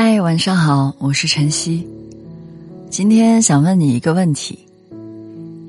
[0.00, 1.84] 嗨，晚上好，我是晨曦。
[2.88, 4.56] 今天想问你一个问题：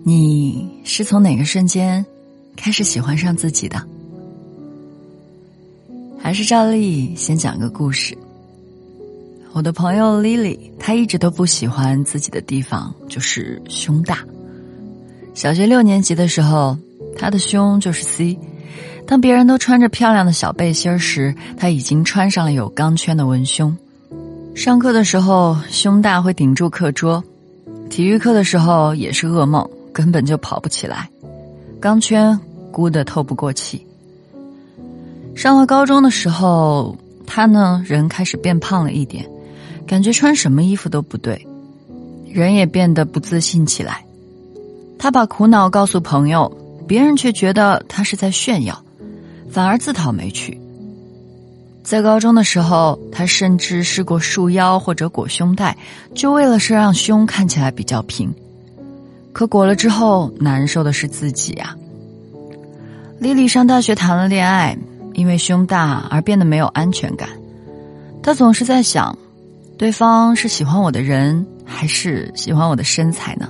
[0.04, 2.06] 你是从哪个瞬间
[2.56, 3.84] 开始喜欢上自己的？
[6.20, 8.16] 还是照例先讲个故事。
[9.52, 14.20] 我的朋友 Lily，她一直都不喜欢自己的地方就是胸大。
[15.34, 16.78] 小学六年级的时候，
[17.18, 18.38] 她的胸就是 C。
[19.08, 23.76] 当别人都穿着漂亮的小背心时，她已经穿上了有钢圈的文胸。
[24.56, 27.22] 上课的时候，胸大会顶住课桌；
[27.90, 31.10] 体育课的时候也是噩梦，根本就跑不起来。
[31.80, 32.38] 钢圈
[32.72, 33.86] 箍得透不过气。
[35.34, 39.26] 上了高中的时候，他呢人开始变胖了一点，
[39.88, 41.48] 感觉穿什么衣服都不对，
[42.28, 44.04] 人也变得不自信起来。
[44.98, 46.52] 他把苦恼告诉朋友，
[46.86, 48.84] 别人却觉得他是在炫耀，
[49.50, 50.60] 反而自讨没趣。
[51.90, 55.76] 在高中的时候，他甚至试过束腰或者裹胸带，
[56.14, 58.32] 就为了是让胸看起来比较平。
[59.34, 61.76] 可裹了之后，难受的是自己啊。
[63.18, 64.78] 莉莉上大学谈了恋爱，
[65.16, 67.28] 因为胸大而变得没有安全感。
[68.22, 69.18] 她总是在想，
[69.76, 73.50] 对方是喜欢我的人，还是喜欢我的身材呢？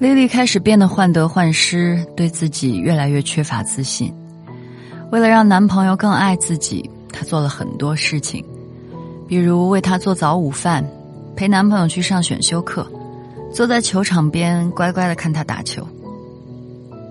[0.00, 4.12] 莉莉开始变得患得患失，对自己越来越缺乏自信。
[5.12, 6.90] 为了让男朋友更爱自己。
[7.16, 8.44] 她做了很多事情，
[9.28, 10.84] 比如为他做早午饭，
[11.36, 12.84] 陪男朋友去上选修课，
[13.52, 15.86] 坐在球场边乖乖的看他打球。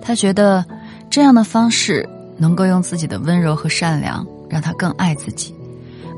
[0.01, 0.65] 她觉得
[1.09, 5.55] 这样的方式能够用自己的温柔和善良让他更爱自己，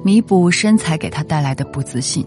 [0.03, 2.25] 弥补身材给他带来的不自信。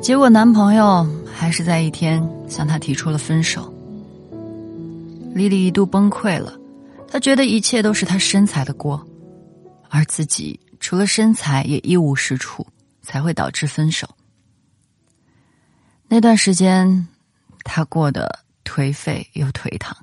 [0.00, 3.72] 结果男朋友还是在一天向她提出了分手。
[5.32, 6.54] 丽丽一度崩溃了，
[7.06, 9.00] 她觉得一切都是她身材的锅。
[9.94, 12.66] 而自己除了身材也一无是处，
[13.02, 14.08] 才会导致分手。
[16.08, 17.06] 那段时间，
[17.62, 19.94] 他过得颓废又颓唐。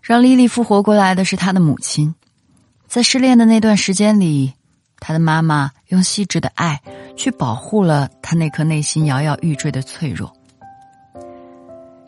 [0.00, 2.14] 让莉莉复活过来的是她的母亲，
[2.86, 4.54] 在失恋的那段时间里，
[4.98, 6.80] 她的妈妈用细致的爱
[7.16, 10.34] 去保护了她那颗内心摇摇欲坠的脆弱。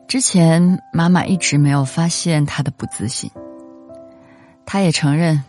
[0.06, 3.31] 之前，妈妈一直没有发现她的不自信，
[4.65, 5.44] 她也承认。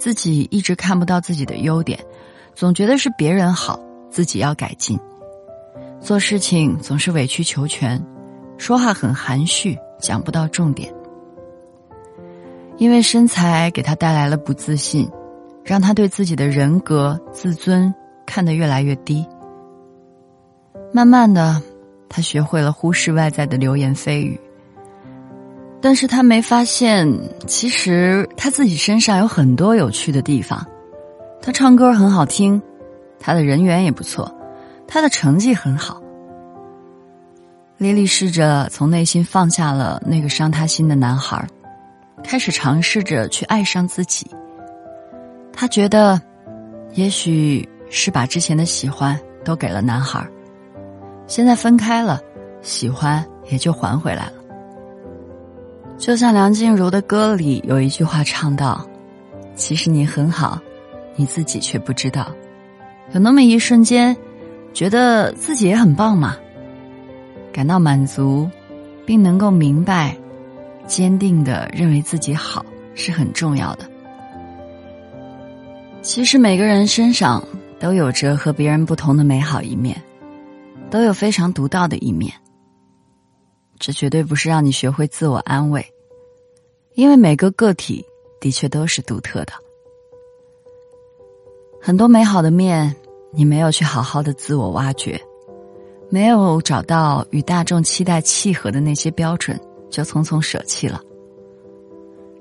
[0.00, 2.00] 自己一直看不到自己的优点，
[2.54, 3.78] 总觉得是别人好，
[4.10, 4.98] 自己要改进。
[6.00, 8.02] 做事情总是委曲求全，
[8.56, 10.90] 说话很含蓄，讲不到重点。
[12.78, 15.06] 因为身材给他带来了不自信，
[15.62, 17.94] 让他对自己的人格、自尊
[18.24, 19.22] 看得越来越低。
[20.94, 21.60] 慢慢的，
[22.08, 24.40] 他学会了忽视外在的流言蜚语。
[25.82, 27.08] 但是他没发现，
[27.46, 30.66] 其实他自己身上有很多有趣的地方。
[31.40, 32.60] 他唱歌很好听，
[33.18, 34.30] 他的人缘也不错，
[34.86, 36.00] 他的成绩很好。
[37.78, 41.42] 莉莉试着从内心放下了那个伤他心的男孩，
[42.22, 44.30] 开始尝试着去爱上自己。
[45.50, 46.20] 他觉得，
[46.92, 50.22] 也许是把之前的喜欢都给了男孩，
[51.26, 52.20] 现在分开了，
[52.60, 54.39] 喜欢也就还回来了。
[56.00, 58.84] 就像梁静茹的歌里有一句话唱到
[59.54, 60.58] ：“其实你很好，
[61.14, 62.32] 你自己却不知道。”
[63.12, 64.16] 有那么一瞬间，
[64.72, 66.38] 觉得自己也很棒嘛，
[67.52, 68.48] 感到满足，
[69.04, 70.16] 并能够明白，
[70.86, 73.84] 坚定的认为自己好是很重要的。
[76.00, 77.46] 其实每个人身上
[77.78, 80.00] 都有着和别人不同的美好一面，
[80.88, 82.32] 都有非常独到的一面。
[83.80, 85.84] 这绝对不是让你学会自我安慰，
[86.92, 88.04] 因为每个个体
[88.38, 89.54] 的确都是独特的。
[91.80, 92.94] 很多美好的面，
[93.32, 95.18] 你没有去好好的自我挖掘，
[96.10, 99.58] 没有找到与大众期待契合的那些标准，
[99.88, 101.00] 就匆匆舍弃了。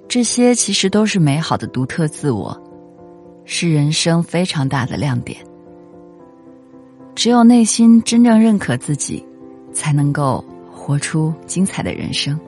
[0.09, 2.61] 这些其实都是美好的独特自我，
[3.45, 5.39] 是人生非常大的亮点。
[7.15, 9.25] 只有内心真正认可自己，
[9.71, 10.44] 才能够。
[10.80, 12.40] 活出精彩的人生，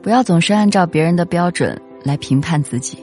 [0.00, 2.96] 不要总是按照别人的标准来评判自己。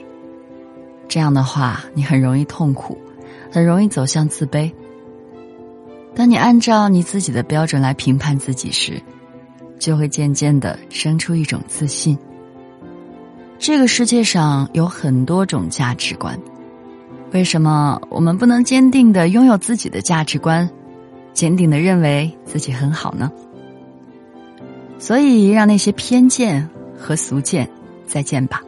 [1.06, 2.96] 这样的话，你很容易痛苦，
[3.52, 4.72] 很容易走向自卑。
[6.14, 9.00] 当你按照你自己的标准来评判自己时，
[9.78, 12.18] 就会渐渐的生出一种自信。
[13.58, 16.36] 这个世界上有很多种价值观，
[17.32, 20.68] 为什么我们不能坚定的拥有自己的价值观，
[21.32, 23.30] 坚定的认为自己很好呢？
[25.04, 26.66] 所以，让那些偏见
[26.98, 27.68] 和俗见
[28.06, 28.62] 再见吧，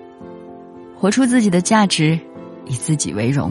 [0.94, 2.21] 活出自己的价值，
[2.67, 3.50] 以自己为荣。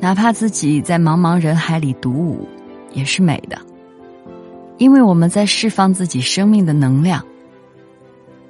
[0.00, 2.48] 哪怕自己在茫茫人海里独舞，
[2.94, 3.58] 也是美的，
[4.78, 7.22] 因为我们在释放自己生命的能量，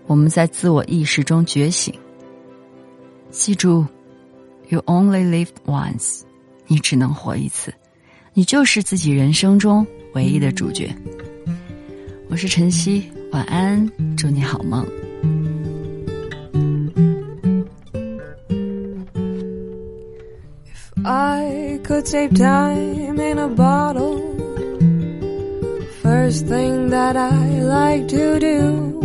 [0.06, 1.92] 我们在自我意识中觉醒。
[3.32, 3.84] 记住
[4.68, 6.20] ，You only live once，
[6.68, 7.74] 你只能活一次，
[8.32, 10.94] 你就是自己人生中唯一的主角。
[12.30, 14.85] 我是晨曦，晚安，祝你好梦。
[21.05, 24.19] I could save time in a bottle.
[26.03, 28.99] First thing that I like to do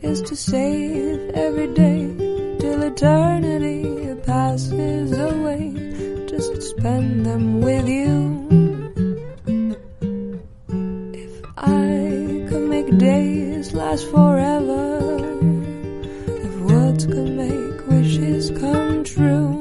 [0.00, 2.14] is to save every day
[2.58, 5.72] till eternity passes away.
[6.28, 8.25] Just to spend them with you.
[12.97, 15.17] Days last forever,
[16.27, 19.59] if words could make wishes come true.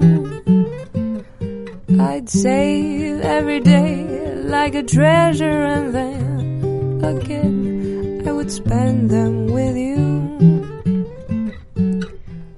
[2.00, 9.76] I'd save every day like a treasure and then again I would spend them with
[9.76, 10.02] you.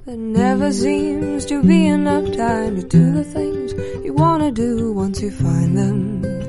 [0.06, 3.72] There never seems to be enough time to do the things
[4.04, 6.47] you wanna do once you find them.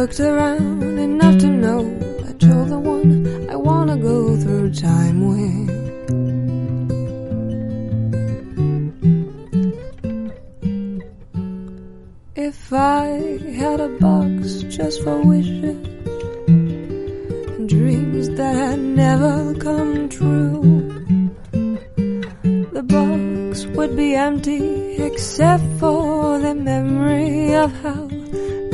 [0.00, 1.82] Looked around enough to know
[2.22, 5.70] that you're the one I wanna go through time with.
[12.48, 13.04] If I
[13.62, 14.40] had a box
[14.76, 15.80] just for wishes
[17.56, 20.60] and dreams that had never come true,
[22.76, 28.15] the box would be empty except for the memory of how